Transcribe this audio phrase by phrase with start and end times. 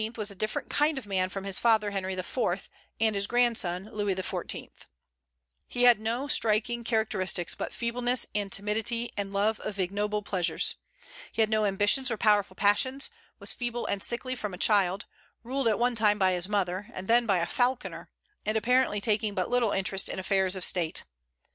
[0.17, 2.71] was a different kind of man from his father Henry IV.
[2.99, 4.71] and his grandson Louis XIV.
[5.67, 10.77] He had no striking characteristics but feebleness and timidity and love of ignoble pleasures.
[11.31, 15.05] He had no ambitions or powerful passions; was feeble and sickly from a child,
[15.43, 18.09] ruled at one time by his mother, and then by a falconer;
[18.43, 21.03] and apparently taking but little interest in affairs of state.